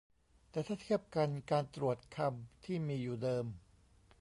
[0.51, 3.45] แต่ถ้าเทียบกันการตรวจคำที่มีอยู่เดิม